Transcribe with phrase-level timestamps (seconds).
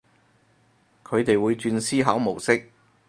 [1.03, 2.71] 佢哋會轉思考模式